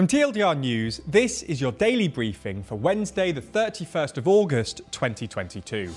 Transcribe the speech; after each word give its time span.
From 0.00 0.06
TLDR 0.06 0.58
News, 0.58 1.02
this 1.06 1.42
is 1.42 1.60
your 1.60 1.72
daily 1.72 2.08
briefing 2.08 2.62
for 2.62 2.76
Wednesday, 2.76 3.32
the 3.32 3.42
31st 3.42 4.16
of 4.16 4.26
August, 4.26 4.80
2022. 4.92 5.92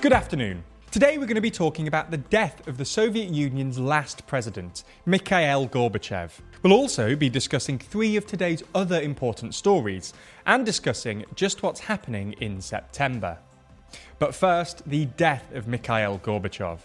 Good 0.00 0.12
afternoon. 0.12 0.62
Today 0.92 1.18
we're 1.18 1.26
going 1.26 1.34
to 1.34 1.40
be 1.40 1.50
talking 1.50 1.88
about 1.88 2.12
the 2.12 2.18
death 2.18 2.64
of 2.68 2.78
the 2.78 2.84
Soviet 2.84 3.28
Union's 3.28 3.76
last 3.76 4.24
president, 4.28 4.84
Mikhail 5.04 5.66
Gorbachev. 5.66 6.30
We'll 6.62 6.72
also 6.72 7.16
be 7.16 7.28
discussing 7.28 7.76
three 7.76 8.14
of 8.16 8.24
today's 8.24 8.62
other 8.72 9.00
important 9.00 9.52
stories 9.52 10.14
and 10.46 10.64
discussing 10.64 11.24
just 11.34 11.64
what's 11.64 11.80
happening 11.80 12.34
in 12.34 12.60
September. 12.60 13.38
But 14.20 14.32
first, 14.32 14.88
the 14.88 15.06
death 15.06 15.52
of 15.52 15.66
Mikhail 15.66 16.20
Gorbachev. 16.20 16.78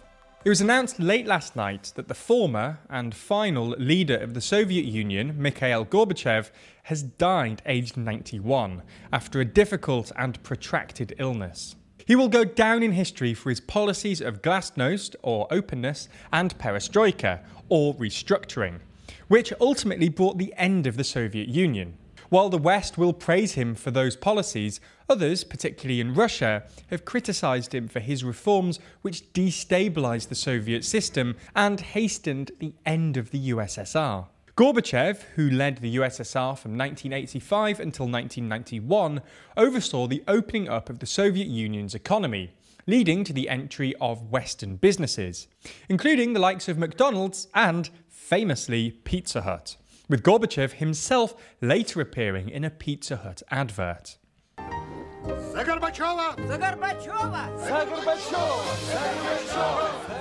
It 0.46 0.50
was 0.50 0.62
announced 0.62 1.00
late 1.00 1.26
last 1.26 1.56
night 1.56 1.92
that 1.96 2.08
the 2.08 2.14
former 2.14 2.78
and 2.88 3.16
final 3.16 3.70
leader 3.80 4.16
of 4.16 4.36
the 4.36 4.42
Soviet 4.42 4.86
Union, 4.86 5.34
Mikhail 5.42 5.84
Gorbachev, 5.84 6.52
has 6.84 7.02
died 7.02 7.64
aged 7.66 7.98
91 7.98 8.84
after 9.12 9.42
a 9.42 9.46
difficult 9.46 10.12
and 10.16 10.42
protracted 10.44 11.16
illness. 11.18 11.76
He 12.06 12.16
will 12.16 12.28
go 12.28 12.44
down 12.44 12.84
in 12.84 12.92
history 12.92 13.34
for 13.34 13.50
his 13.50 13.60
policies 13.60 14.22
of 14.22 14.44
glasnost, 14.44 15.16
or 15.24 15.48
openness, 15.50 16.10
and 16.32 16.56
perestroika, 16.60 17.40
or 17.68 17.96
restructuring, 17.96 18.82
which 19.28 19.52
ultimately 19.60 20.10
brought 20.10 20.38
the 20.38 20.54
end 20.58 20.86
of 20.86 20.96
the 20.96 21.04
Soviet 21.04 21.48
Union. 21.48 21.98
While 22.30 22.50
the 22.50 22.58
West 22.58 22.98
will 22.98 23.14
praise 23.14 23.54
him 23.54 23.76
for 23.76 23.92
those 23.92 24.16
policies, 24.16 24.80
others, 25.08 25.44
particularly 25.44 26.00
in 26.00 26.14
Russia, 26.14 26.64
have 26.88 27.06
criticised 27.06 27.74
him 27.74 27.88
for 27.88 28.00
his 28.00 28.24
reforms 28.24 28.80
which 29.02 29.32
destabilised 29.34 30.30
the 30.30 30.36
Soviet 30.36 30.84
system 30.84 31.36
and 31.56 31.80
hastened 31.80 32.52
the 32.60 32.74
end 32.86 33.18
of 33.18 33.30
the 33.30 33.50
USSR. 33.50 34.28
Gorbachev, 34.58 35.22
who 35.36 35.50
led 35.50 35.78
the 35.80 35.98
USSR 35.98 36.58
from 36.58 36.78
1985 36.78 37.80
until 37.80 38.06
1991, 38.06 39.22
oversaw 39.58 40.08
the 40.08 40.24
opening 40.28 40.70
up 40.70 40.90
of 40.90 41.00
the 41.00 41.06
Soviet 41.06 41.48
Union's 41.48 41.94
economy, 41.94 42.54
leading 42.88 43.24
to 43.26 43.34
the 43.34 43.50
entry 43.50 43.94
of 44.00 44.32
Western 44.32 44.78
businesses, 44.78 45.48
including 45.90 46.34
the 46.34 46.40
likes 46.40 46.70
of 46.70 46.78
McDonald's 46.78 47.50
and, 47.54 47.90
famously, 48.08 48.92
Pizza 48.92 49.42
Hut 49.42 49.76
with 50.08 50.24
Gorbachev 50.24 50.74
himself 50.74 51.36
later 51.62 52.02
appearing 52.02 52.50
in 52.50 52.64
a 52.64 52.70
Pizza 52.70 53.18
Hut 53.18 53.42
advert. 53.50 54.18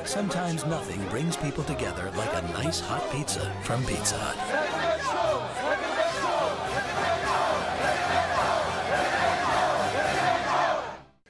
Sometimes 0.05 0.65
nothing 0.67 1.09
brings 1.09 1.37
people 1.37 1.65
together 1.65 2.11
like 2.17 2.33
a 2.35 2.43
nice 2.53 2.81
hot 2.81 3.11
pizza 3.13 3.53
from 3.63 3.85
Pizza 3.85 4.17
Hut. 4.19 4.84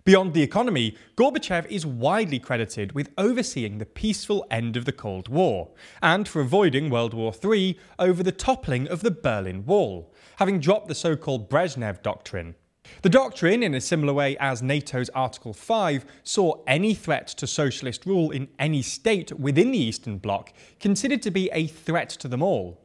Beyond 0.04 0.34
the 0.34 0.42
economy, 0.42 0.98
Gorbachev 1.16 1.64
is 1.70 1.86
widely 1.86 2.38
credited 2.38 2.92
with 2.92 3.08
overseeing 3.16 3.78
the 3.78 3.86
peaceful 3.86 4.46
end 4.50 4.76
of 4.76 4.84
the 4.84 4.92
Cold 4.92 5.28
War 5.28 5.70
and 6.02 6.28
for 6.28 6.42
avoiding 6.42 6.90
World 6.90 7.14
War 7.14 7.32
III 7.42 7.78
over 7.98 8.22
the 8.22 8.30
toppling 8.30 8.86
of 8.86 9.00
the 9.00 9.10
Berlin 9.10 9.64
Wall, 9.64 10.12
having 10.36 10.60
dropped 10.60 10.88
the 10.88 10.94
so 10.94 11.16
called 11.16 11.48
Brezhnev 11.48 12.02
Doctrine. 12.02 12.54
The 13.00 13.08
doctrine, 13.08 13.62
in 13.62 13.74
a 13.74 13.80
similar 13.80 14.12
way 14.12 14.36
as 14.36 14.60
NATO's 14.60 15.08
Article 15.14 15.54
5, 15.54 16.04
saw 16.22 16.62
any 16.66 16.92
threat 16.92 17.28
to 17.28 17.46
socialist 17.46 18.04
rule 18.04 18.30
in 18.30 18.48
any 18.58 18.82
state 18.82 19.32
within 19.32 19.70
the 19.70 19.78
Eastern 19.78 20.18
Bloc 20.18 20.52
considered 20.80 21.22
to 21.22 21.30
be 21.30 21.48
a 21.54 21.66
threat 21.66 22.10
to 22.10 22.28
them 22.28 22.42
all. 22.42 22.83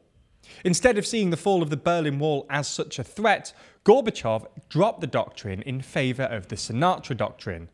Instead 0.64 0.98
of 0.98 1.06
seeing 1.06 1.30
the 1.30 1.36
fall 1.36 1.62
of 1.62 1.70
the 1.70 1.76
Berlin 1.76 2.18
Wall 2.18 2.46
as 2.50 2.68
such 2.68 2.98
a 2.98 3.04
threat, 3.04 3.52
Gorbachev 3.84 4.46
dropped 4.68 5.00
the 5.00 5.06
doctrine 5.06 5.62
in 5.62 5.80
favour 5.80 6.24
of 6.24 6.48
the 6.48 6.56
Sinatra 6.56 7.16
Doctrine, 7.16 7.68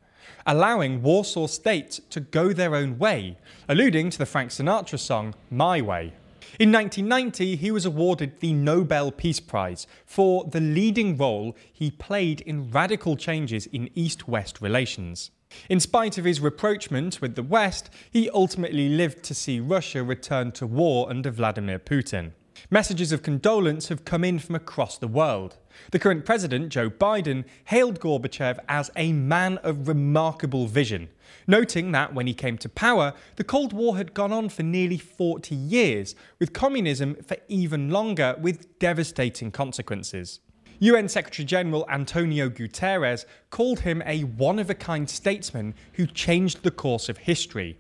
allowing 0.47 1.03
Warsaw 1.03 1.47
states 1.47 2.01
to 2.11 2.21
go 2.21 2.53
their 2.53 2.75
own 2.75 2.99
way, 2.99 3.39
alluding 3.69 4.11
to 4.11 4.19
the 4.19 4.27
Frank 4.27 4.51
Sinatra 4.51 4.99
song 4.99 5.35
My 5.51 5.81
Way. 5.81 6.13
In 6.59 6.73
1990, 6.73 7.57
he 7.57 7.71
was 7.71 7.85
awarded 7.85 8.41
the 8.41 8.53
Nobel 8.53 9.11
Peace 9.11 9.41
Prize 9.41 9.87
for 10.07 10.45
the 10.45 10.61
leading 10.61 11.17
role 11.17 11.57
he 11.73 11.91
played 11.91 12.41
in 12.43 12.71
radical 12.71 13.17
changes 13.17 13.67
in 13.67 13.91
East 13.95 14.29
West 14.29 14.61
relations. 14.61 15.31
In 15.69 15.81
spite 15.81 16.19
of 16.19 16.25
his 16.25 16.41
rapprochement 16.41 17.21
with 17.21 17.35
the 17.35 17.43
West, 17.43 17.91
he 18.11 18.31
ultimately 18.31 18.89
lived 18.89 19.23
to 19.25 19.35
see 19.35 19.61
Russia 19.61 20.03
return 20.03 20.53
to 20.53 20.67
war 20.67 21.11
under 21.11 21.31
Vladimir 21.31 21.79
Putin. 21.79 22.33
Messages 22.69 23.13
of 23.13 23.23
condolence 23.23 23.89
have 23.89 24.05
come 24.05 24.25
in 24.25 24.41
from 24.41 24.57
across 24.57 24.99
the 24.99 25.07
world. 25.07 25.57
The 25.93 26.01
current 26.01 26.25
president, 26.25 26.71
Joe 26.71 26.91
Biden, 26.91 27.45
hailed 27.67 28.01
Gorbachev 28.01 28.59
as 28.69 28.91
a 28.97 29.13
man 29.13 29.59
of 29.59 29.87
remarkable 29.87 30.67
vision, 30.67 31.09
noting 31.47 31.93
that 31.93 32.13
when 32.13 32.27
he 32.27 32.35
came 32.35 32.59
to 32.59 32.69
power, 32.69 33.13
the 33.37 33.45
Cold 33.45 33.73
War 33.73 33.97
had 33.97 34.15
gone 34.15 34.33
on 34.33 34.49
for 34.49 34.65
nearly 34.65 34.99
40 34.99 35.55
years, 35.55 36.17
with 36.41 36.53
communism 36.53 37.15
for 37.23 37.37
even 37.47 37.91
longer, 37.91 38.35
with 38.41 38.81
devastating 38.81 39.53
consequences. 39.53 40.41
UN 40.81 41.09
Secretary 41.09 41.47
General 41.47 41.87
Antonio 41.89 42.49
Guterres 42.49 43.27
called 43.51 43.81
him 43.81 44.03
a 44.05 44.25
one 44.25 44.59
of 44.59 44.71
a 44.71 44.75
kind 44.75 45.09
statesman 45.09 45.73
who 45.93 46.05
changed 46.05 46.65
the 46.65 46.73
course 46.73 47.09
of 47.09 47.19
history. 47.19 47.79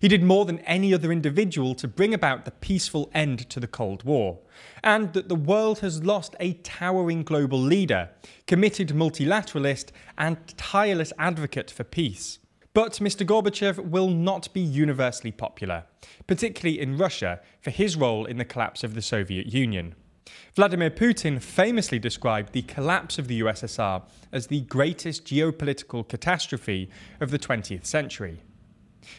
He 0.00 0.08
did 0.08 0.22
more 0.22 0.44
than 0.44 0.60
any 0.60 0.94
other 0.94 1.10
individual 1.12 1.74
to 1.76 1.88
bring 1.88 2.14
about 2.14 2.44
the 2.44 2.50
peaceful 2.50 3.10
end 3.14 3.48
to 3.50 3.60
the 3.60 3.66
Cold 3.66 4.04
War, 4.04 4.38
and 4.82 5.12
that 5.12 5.28
the 5.28 5.34
world 5.34 5.80
has 5.80 6.04
lost 6.04 6.36
a 6.40 6.54
towering 6.54 7.22
global 7.22 7.58
leader, 7.58 8.10
committed 8.46 8.88
multilateralist, 8.88 9.90
and 10.16 10.36
tireless 10.56 11.12
advocate 11.18 11.70
for 11.70 11.84
peace. 11.84 12.38
But 12.74 12.94
Mr. 12.94 13.26
Gorbachev 13.26 13.78
will 13.78 14.08
not 14.08 14.52
be 14.54 14.60
universally 14.60 15.32
popular, 15.32 15.84
particularly 16.26 16.80
in 16.80 16.96
Russia, 16.96 17.40
for 17.60 17.70
his 17.70 17.96
role 17.96 18.24
in 18.24 18.38
the 18.38 18.44
collapse 18.44 18.82
of 18.82 18.94
the 18.94 19.02
Soviet 19.02 19.46
Union. 19.46 19.94
Vladimir 20.54 20.90
Putin 20.90 21.40
famously 21.40 21.98
described 21.98 22.52
the 22.52 22.62
collapse 22.62 23.18
of 23.18 23.28
the 23.28 23.40
USSR 23.40 24.02
as 24.32 24.46
the 24.46 24.60
greatest 24.62 25.24
geopolitical 25.24 26.06
catastrophe 26.08 26.88
of 27.20 27.30
the 27.30 27.38
20th 27.38 27.84
century. 27.84 28.40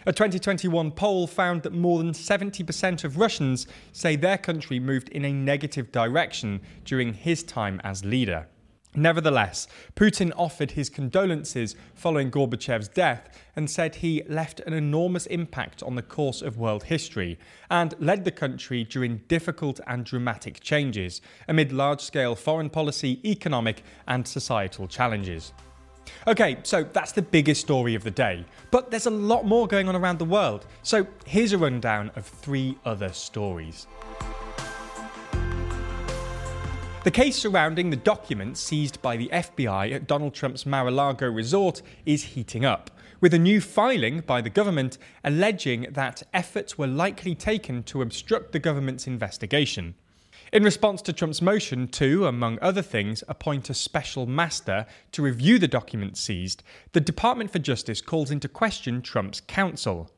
A 0.06 0.14
2021 0.14 0.92
poll 0.92 1.28
found 1.28 1.64
that 1.64 1.74
more 1.74 1.98
than 1.98 2.12
70% 2.12 3.04
of 3.04 3.18
Russians 3.18 3.68
say 3.92 4.16
their 4.16 4.38
country 4.38 4.80
moved 4.80 5.10
in 5.10 5.26
a 5.26 5.34
negative 5.34 5.92
direction 5.92 6.62
during 6.86 7.14
his 7.14 7.44
time 7.44 7.82
as 7.84 8.06
leader. 8.06 8.48
Nevertheless, 8.96 9.68
Putin 9.96 10.32
offered 10.38 10.72
his 10.72 10.88
condolences 10.88 11.76
following 11.96 12.30
Gorbachev's 12.30 12.88
death 12.88 13.28
and 13.56 13.70
said 13.70 13.96
he 13.96 14.22
left 14.30 14.60
an 14.62 14.74
enormous 14.74 15.26
impact 15.28 15.82
on 15.82 15.96
the 15.96 16.04
course 16.04 16.44
of 16.44 16.58
world 16.58 16.84
history 16.84 17.40
and 17.72 17.96
led 18.00 18.24
the 18.24 18.32
country 18.32 18.84
during 18.84 19.22
difficult 19.28 19.80
and 19.88 20.06
dramatic 20.06 20.60
changes 20.60 21.22
amid 21.48 21.72
large 21.72 22.02
scale 22.02 22.36
foreign 22.36 22.70
policy, 22.70 23.20
economic, 23.28 23.84
and 24.08 24.28
societal 24.28 24.88
challenges. 24.88 25.54
Okay, 26.28 26.58
so 26.64 26.84
that's 26.84 27.12
the 27.12 27.22
biggest 27.22 27.62
story 27.62 27.96
of 27.96 28.04
the 28.04 28.12
day. 28.12 28.46
But 28.72 28.92
there's 28.92 29.06
a 29.06 29.12
lot 29.12 29.46
more 29.46 29.68
going 29.68 29.90
on 29.90 29.96
around 29.96 30.20
the 30.20 30.26
world. 30.26 30.66
So 30.82 31.06
here's 31.26 31.54
a 31.54 31.58
rundown 31.58 32.12
of 32.16 32.26
three 32.26 32.78
other 32.86 33.12
stories. 33.12 33.88
The 37.04 37.12
case 37.12 37.36
surrounding 37.36 37.90
the 37.90 37.98
documents 37.98 38.62
seized 38.62 39.02
by 39.02 39.18
the 39.18 39.28
FBI 39.34 39.92
at 39.92 40.08
Donald 40.08 40.34
Trump's 40.34 40.66
Mar 40.66 40.88
a 40.88 40.92
Lago 40.92 41.30
resort 41.30 41.82
is 42.06 42.24
heating 42.24 42.64
up, 42.64 42.90
with 43.20 43.34
a 43.34 43.40
new 43.40 43.60
filing 43.60 44.22
by 44.22 44.40
the 44.40 44.50
government 44.50 44.98
alleging 45.26 45.88
that 45.92 46.24
efforts 46.34 46.78
were 46.78 46.88
likely 46.88 47.36
taken 47.36 47.84
to 47.84 48.02
obstruct 48.02 48.54
the 48.54 48.60
government's 48.60 49.06
investigation. 49.06 49.96
In 50.54 50.64
response 50.64 51.02
to 51.02 51.14
Trump's 51.14 51.42
motion 51.42 51.88
to, 51.88 52.28
among 52.28 52.60
other 52.62 52.84
things, 52.84 53.24
appoint 53.28 53.72
a 53.72 53.74
special 53.74 54.28
master 54.28 54.86
to 55.12 55.24
review 55.24 55.58
the 55.58 55.68
documents 55.68 56.22
seized, 56.22 56.62
the 56.92 57.02
Department 57.02 57.50
for 57.50 57.58
Justice 57.58 58.02
calls 58.02 58.30
into 58.30 58.48
question 58.48 59.02
Trump's 59.02 59.42
counsel, 59.42 60.12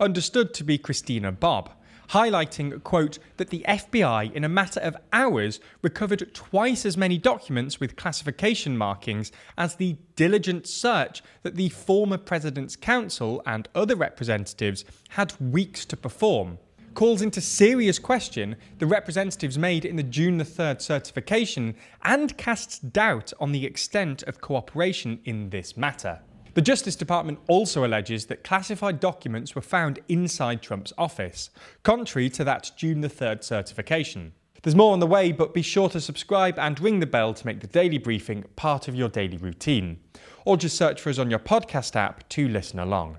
understood 0.00 0.54
to 0.54 0.64
be 0.64 0.78
Christina 0.78 1.30
Bobb, 1.30 1.72
highlighting, 2.08 2.82
quote, 2.82 3.18
that 3.36 3.50
the 3.50 3.66
FBI, 3.68 4.32
in 4.32 4.44
a 4.44 4.48
matter 4.48 4.80
of 4.80 4.96
hours, 5.12 5.60
recovered 5.82 6.32
twice 6.32 6.86
as 6.86 6.96
many 6.96 7.18
documents 7.18 7.78
with 7.78 7.94
classification 7.94 8.78
markings 8.78 9.30
as 9.58 9.74
the 9.74 9.98
diligent 10.16 10.66
search 10.66 11.22
that 11.42 11.56
the 11.56 11.68
former 11.68 12.16
president's 12.16 12.76
counsel 12.76 13.42
and 13.44 13.68
other 13.74 13.94
representatives 13.94 14.86
had 15.10 15.38
weeks 15.38 15.84
to 15.84 15.98
perform 15.98 16.56
calls 16.94 17.22
into 17.22 17.40
serious 17.40 17.98
question 17.98 18.56
the 18.78 18.86
representatives 18.86 19.58
made 19.58 19.84
in 19.84 19.96
the 19.96 20.02
June 20.02 20.38
the 20.38 20.44
3rd 20.44 20.80
certification 20.80 21.74
and 22.02 22.36
casts 22.36 22.78
doubt 22.78 23.32
on 23.40 23.52
the 23.52 23.64
extent 23.64 24.22
of 24.24 24.40
cooperation 24.40 25.20
in 25.24 25.50
this 25.50 25.76
matter. 25.76 26.20
The 26.54 26.60
Justice 26.62 26.96
Department 26.96 27.38
also 27.48 27.84
alleges 27.84 28.26
that 28.26 28.44
classified 28.44 29.00
documents 29.00 29.54
were 29.54 29.62
found 29.62 30.00
inside 30.08 30.60
Trump's 30.60 30.92
office, 30.98 31.48
contrary 31.82 32.28
to 32.30 32.44
that 32.44 32.72
June 32.76 33.00
the 33.00 33.08
3rd 33.08 33.42
certification. 33.42 34.32
There's 34.62 34.76
more 34.76 34.92
on 34.92 35.00
the 35.00 35.06
way, 35.06 35.32
but 35.32 35.54
be 35.54 35.62
sure 35.62 35.88
to 35.88 36.00
subscribe 36.00 36.58
and 36.58 36.78
ring 36.78 37.00
the 37.00 37.06
bell 37.06 37.34
to 37.34 37.46
make 37.46 37.60
the 37.60 37.66
daily 37.66 37.98
briefing 37.98 38.44
part 38.54 38.86
of 38.86 38.94
your 38.94 39.08
daily 39.08 39.38
routine. 39.38 39.98
Or 40.44 40.56
just 40.56 40.76
search 40.76 41.00
for 41.00 41.10
us 41.10 41.18
on 41.18 41.30
your 41.30 41.38
podcast 41.40 41.96
app 41.96 42.28
to 42.30 42.46
listen 42.48 42.78
along. 42.78 43.18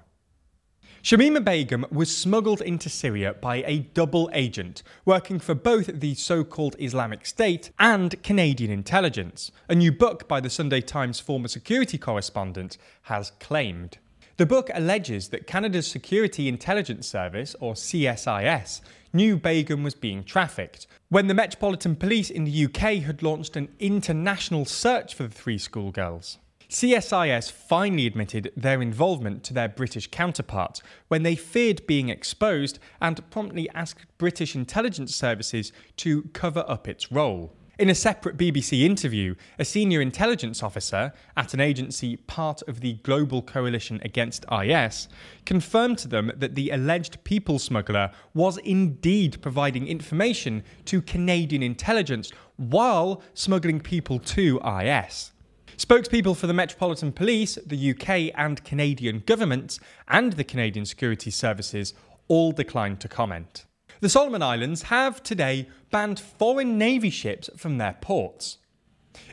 Shamima 1.03 1.43
Begum 1.43 1.85
was 1.91 2.15
smuggled 2.15 2.61
into 2.61 2.87
Syria 2.87 3.33
by 3.33 3.57
a 3.67 3.79
double 3.93 4.29
agent 4.31 4.83
working 5.03 5.37
for 5.37 5.53
both 5.53 5.87
the 5.87 6.15
so 6.15 6.45
called 6.45 6.77
Islamic 6.79 7.25
State 7.25 7.71
and 7.77 8.23
Canadian 8.23 8.71
intelligence, 8.71 9.51
a 9.67 9.75
new 9.75 9.91
book 9.91 10.29
by 10.29 10.39
the 10.39 10.49
Sunday 10.49 10.79
Times 10.79 11.19
former 11.19 11.49
security 11.49 11.97
correspondent 11.97 12.77
has 13.01 13.33
claimed. 13.41 13.97
The 14.37 14.45
book 14.45 14.69
alleges 14.73 15.27
that 15.27 15.45
Canada's 15.45 15.87
Security 15.87 16.47
Intelligence 16.47 17.05
Service, 17.05 17.53
or 17.59 17.73
CSIS, 17.73 18.79
knew 19.11 19.35
Begum 19.35 19.83
was 19.83 19.95
being 19.95 20.23
trafficked 20.23 20.87
when 21.09 21.27
the 21.27 21.33
Metropolitan 21.33 21.97
Police 21.97 22.29
in 22.29 22.45
the 22.45 22.65
UK 22.65 23.03
had 23.03 23.21
launched 23.21 23.57
an 23.57 23.67
international 23.77 24.63
search 24.63 25.13
for 25.15 25.23
the 25.23 25.35
three 25.35 25.57
schoolgirls. 25.57 26.37
CSIS 26.73 27.51
finally 27.51 28.07
admitted 28.07 28.51
their 28.57 28.81
involvement 28.81 29.43
to 29.43 29.53
their 29.53 29.69
British 29.69 30.07
counterparts 30.07 30.81
when 31.07 31.21
they 31.21 31.35
feared 31.35 31.85
being 31.85 32.09
exposed 32.09 32.79
and 32.99 33.29
promptly 33.29 33.69
asked 33.75 34.07
British 34.17 34.55
intelligence 34.55 35.15
services 35.15 35.71
to 35.97 36.23
cover 36.33 36.65
up 36.67 36.87
its 36.87 37.11
role. 37.11 37.53
In 37.77 37.91
a 37.91 37.95
separate 37.95 38.37
BBC 38.37 38.81
interview, 38.81 39.35
a 39.59 39.65
senior 39.65 40.01
intelligence 40.01 40.63
officer 40.63 41.13
at 41.37 41.53
an 41.53 41.59
agency 41.59 42.17
part 42.17 42.63
of 42.67 42.79
the 42.79 42.93
Global 43.03 43.43
Coalition 43.43 44.01
Against 44.03 44.43
IS 44.51 45.07
confirmed 45.45 45.99
to 45.99 46.07
them 46.07 46.31
that 46.35 46.55
the 46.55 46.71
alleged 46.71 47.23
people 47.23 47.59
smuggler 47.59 48.09
was 48.33 48.57
indeed 48.57 49.39
providing 49.43 49.87
information 49.87 50.63
to 50.85 51.03
Canadian 51.03 51.61
intelligence 51.61 52.31
while 52.57 53.21
smuggling 53.35 53.79
people 53.79 54.17
to 54.17 54.59
IS. 54.81 55.32
Spokespeople 55.77 56.37
for 56.37 56.45
the 56.45 56.53
Metropolitan 56.53 57.11
Police, 57.11 57.57
the 57.65 57.91
UK 57.91 58.31
and 58.35 58.63
Canadian 58.63 59.23
governments, 59.25 59.79
and 60.07 60.33
the 60.33 60.43
Canadian 60.43 60.85
Security 60.85 61.31
Services 61.31 61.93
all 62.27 62.51
declined 62.51 62.99
to 62.99 63.07
comment. 63.07 63.65
The 63.99 64.09
Solomon 64.09 64.43
Islands 64.43 64.83
have 64.83 65.23
today 65.23 65.67
banned 65.89 66.19
foreign 66.19 66.77
Navy 66.77 67.09
ships 67.09 67.49
from 67.57 67.77
their 67.77 67.97
ports. 68.01 68.59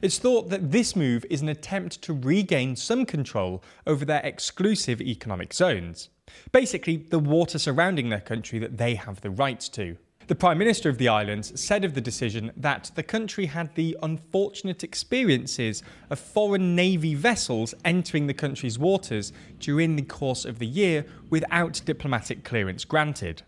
It's 0.02 0.18
thought 0.18 0.48
that 0.48 0.72
this 0.72 0.96
move 0.96 1.26
is 1.28 1.42
an 1.42 1.48
attempt 1.48 2.00
to 2.02 2.14
regain 2.14 2.74
some 2.76 3.04
control 3.04 3.62
over 3.86 4.04
their 4.04 4.20
exclusive 4.24 5.00
economic 5.00 5.52
zones. 5.52 6.08
Basically, 6.52 6.96
the 6.96 7.18
water 7.18 7.58
surrounding 7.58 8.08
their 8.08 8.20
country 8.20 8.58
that 8.58 8.78
they 8.78 8.94
have 8.94 9.20
the 9.20 9.30
rights 9.30 9.68
to. 9.70 9.96
The 10.30 10.36
Prime 10.36 10.58
Minister 10.58 10.88
of 10.88 10.98
the 10.98 11.08
islands 11.08 11.60
said 11.60 11.84
of 11.84 11.94
the 11.94 12.00
decision 12.00 12.52
that 12.56 12.92
the 12.94 13.02
country 13.02 13.46
had 13.46 13.74
the 13.74 13.96
unfortunate 14.00 14.84
experiences 14.84 15.82
of 16.08 16.20
foreign 16.20 16.76
navy 16.76 17.16
vessels 17.16 17.74
entering 17.84 18.28
the 18.28 18.32
country's 18.32 18.78
waters 18.78 19.32
during 19.58 19.96
the 19.96 20.02
course 20.02 20.44
of 20.44 20.60
the 20.60 20.68
year 20.68 21.04
without 21.30 21.82
diplomatic 21.84 22.44
clearance 22.44 22.84
granted. 22.84 23.42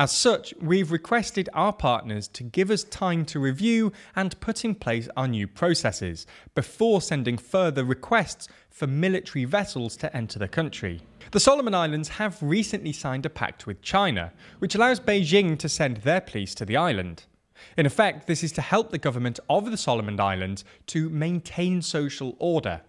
As 0.00 0.12
such, 0.12 0.54
we've 0.60 0.92
requested 0.92 1.48
our 1.54 1.72
partners 1.72 2.28
to 2.28 2.44
give 2.44 2.70
us 2.70 2.84
time 2.84 3.24
to 3.24 3.40
review 3.40 3.92
and 4.14 4.38
put 4.38 4.64
in 4.64 4.76
place 4.76 5.08
our 5.16 5.26
new 5.26 5.48
processes 5.48 6.24
before 6.54 7.02
sending 7.02 7.36
further 7.36 7.82
requests 7.84 8.46
for 8.70 8.86
military 8.86 9.44
vessels 9.44 9.96
to 9.96 10.16
enter 10.16 10.38
the 10.38 10.46
country. 10.46 11.00
The 11.32 11.40
Solomon 11.40 11.74
Islands 11.74 12.10
have 12.10 12.40
recently 12.40 12.92
signed 12.92 13.26
a 13.26 13.30
pact 13.30 13.66
with 13.66 13.82
China, 13.82 14.32
which 14.60 14.76
allows 14.76 15.00
Beijing 15.00 15.58
to 15.58 15.68
send 15.68 15.96
their 15.98 16.20
police 16.20 16.54
to 16.54 16.64
the 16.64 16.76
island. 16.76 17.24
In 17.76 17.84
effect, 17.84 18.28
this 18.28 18.44
is 18.44 18.52
to 18.52 18.60
help 18.60 18.92
the 18.92 18.98
government 18.98 19.40
of 19.50 19.68
the 19.68 19.76
Solomon 19.76 20.20
Islands 20.20 20.64
to 20.86 21.10
maintain 21.10 21.82
social 21.82 22.36
order, 22.38 22.82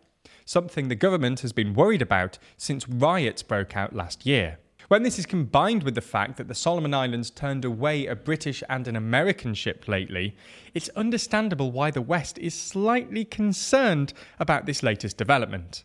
something 0.46 0.90
the 0.90 0.96
government 0.96 1.40
has 1.40 1.54
been 1.54 1.74
worried 1.74 2.04
about 2.04 2.38
since 2.56 2.88
riots 2.88 3.42
broke 3.42 3.76
out 3.76 3.96
last 3.96 4.28
year. 4.28 4.60
When 4.90 5.04
this 5.04 5.20
is 5.20 5.28
combined 5.28 5.84
with 5.84 5.94
the 5.94 6.02
fact 6.02 6.38
that 6.38 6.48
the 6.48 6.56
Solomon 6.56 6.96
Islands 6.96 7.30
turned 7.30 7.64
away 7.64 8.08
a 8.08 8.16
British 8.16 8.64
and 8.68 8.88
an 8.88 8.96
American 8.96 9.54
ship 9.54 9.88
lately, 9.88 10.36
it's 10.74 10.90
understandable 10.90 11.72
why 11.72 11.92
the 11.92 12.02
West 12.02 12.40
is 12.40 12.56
slightly 12.56 13.24
concerned 13.24 14.14
about 14.40 14.66
this 14.66 14.82
latest 14.82 15.16
development. 15.16 15.84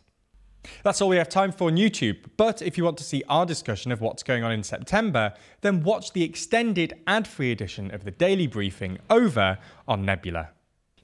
That's 0.83 1.01
all 1.01 1.09
we 1.09 1.17
have 1.17 1.29
time 1.29 1.51
for 1.51 1.67
on 1.67 1.77
YouTube, 1.77 2.17
but 2.35 2.63
if 2.63 2.79
you 2.79 2.83
want 2.83 2.97
to 2.97 3.03
see 3.03 3.21
our 3.29 3.45
discussion 3.45 3.91
of 3.91 4.01
what's 4.01 4.23
going 4.23 4.43
on 4.43 4.51
in 4.51 4.63
September, 4.63 5.35
then 5.61 5.83
watch 5.83 6.13
the 6.13 6.23
extended 6.23 6.99
ad 7.05 7.27
free 7.27 7.51
edition 7.51 7.93
of 7.93 8.05
the 8.05 8.11
Daily 8.11 8.47
Briefing 8.47 8.97
over 9.11 9.59
on 9.87 10.03
Nebula. 10.03 10.49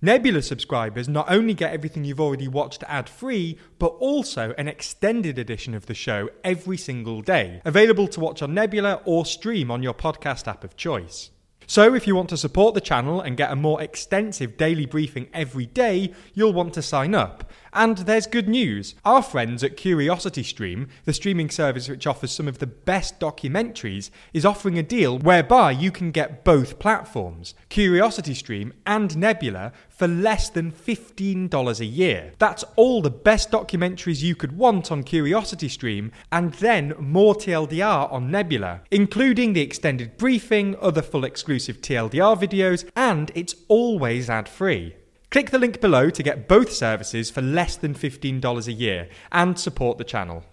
Nebula 0.04 0.42
subscribers 0.42 1.08
not 1.08 1.32
only 1.32 1.54
get 1.54 1.74
everything 1.74 2.04
you've 2.04 2.20
already 2.20 2.48
watched 2.48 2.84
ad 2.88 3.08
free, 3.08 3.60
but 3.78 3.94
also 4.00 4.52
an 4.58 4.68
extended 4.68 5.38
edition 5.38 5.76
of 5.76 5.86
the 5.86 5.94
show 5.94 6.28
every 6.44 6.76
single 6.76 7.22
day, 7.22 7.62
available 7.66 8.08
to 8.08 8.20
watch 8.20 8.42
on 8.42 8.56
Nebula 8.56 9.04
or 9.06 9.28
stream 9.28 9.70
on 9.70 9.84
your 9.84 9.94
podcast 9.94 10.48
app 10.48 10.64
of 10.64 10.76
choice. 10.76 11.30
So, 11.72 11.96
if 11.96 12.06
you 12.06 12.18
want 12.18 12.28
to 12.32 12.36
support 12.36 12.74
the 12.74 12.82
channel 12.82 13.22
and 13.22 13.38
get 13.38 13.50
a 13.50 13.56
more 13.56 13.82
extensive 13.82 14.58
daily 14.58 14.86
briefing 14.86 15.30
every 15.34 15.68
day, 15.68 16.14
you'll 16.34 16.52
want 16.52 16.74
to 16.74 16.82
sign 16.82 17.16
up. 17.16 17.50
And 17.74 18.00
there's 18.00 18.28
good 18.28 18.50
news. 18.50 18.96
Our 19.06 19.24
friends 19.24 19.64
at 19.64 19.78
Curiosity 19.78 20.44
Stream, 20.44 20.90
the 21.06 21.14
streaming 21.14 21.50
service 21.50 21.88
which 21.88 22.06
offers 22.06 22.32
some 22.32 22.50
of 22.50 22.60
the 22.60 22.68
best 22.68 23.22
documentaries, 23.22 24.10
is 24.34 24.46
offering 24.46 24.78
a 24.78 24.84
deal 24.84 25.18
whereby 25.18 25.72
you 25.72 25.92
can 25.92 26.12
get 26.12 26.44
both 26.44 26.80
platforms, 26.80 27.56
Curiosity 27.70 28.34
Stream 28.34 28.74
and 28.86 29.16
Nebula, 29.16 29.72
for 29.88 30.08
less 30.08 30.50
than 30.50 30.72
$15 30.72 31.80
a 31.80 31.86
year. 31.86 32.34
That's 32.40 32.66
all 32.76 33.02
the 33.02 33.10
best 33.10 33.52
documentaries 33.52 34.22
you 34.22 34.36
could 34.36 34.58
want 34.58 34.92
on 34.92 35.04
Curiosity 35.04 35.70
Stream, 35.70 36.12
and 36.32 36.54
then 36.56 36.94
more 37.00 37.36
TLDR 37.36 38.12
on 38.12 38.32
Nebula, 38.32 38.82
including 38.92 39.54
the 39.54 39.62
extended 39.62 40.18
briefing, 40.18 40.76
other 40.82 41.02
full 41.02 41.24
exclusive 41.70 41.82
TLDR 41.82 42.40
videos, 42.40 42.90
and 42.96 43.32
it's 43.36 43.56
always 43.68 44.30
ad 44.30 44.50
free. 44.50 44.96
Click 45.30 45.52
the 45.52 45.60
link 45.60 45.80
below 45.80 46.10
to 46.10 46.24
get 46.24 46.48
both 46.48 46.72
services 46.72 47.30
for 47.30 47.42
less 47.42 47.78
than 47.78 47.94
$15 47.94 48.68
a 48.68 48.72
year 48.72 49.08
and 49.32 49.58
support 49.60 49.98
the 49.98 50.04
channel. 50.04 50.44